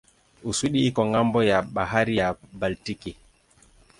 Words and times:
Uswidi 0.49 0.79
iko 0.89 1.01
ng'ambo 1.09 1.39
ya 1.49 1.59
bahari 1.75 2.13
ya 2.19 2.27
Baltiki. 2.59 3.11